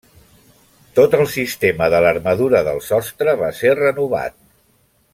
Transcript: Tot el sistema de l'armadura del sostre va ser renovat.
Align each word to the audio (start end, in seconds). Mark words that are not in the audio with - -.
Tot 0.99 1.17
el 1.17 1.27
sistema 1.33 1.91
de 1.95 1.99
l'armadura 2.05 2.63
del 2.71 2.81
sostre 2.89 3.39
va 3.45 3.51
ser 3.63 3.75
renovat. 3.85 4.39